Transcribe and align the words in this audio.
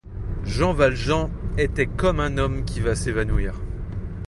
Jean 0.45 0.73
Valjean 0.73 1.29
était 1.59 1.85
comme 1.85 2.19
un 2.21 2.39
homme 2.39 2.65
qui 2.65 2.79
va 2.79 2.95
s’évanouir. 2.95 3.53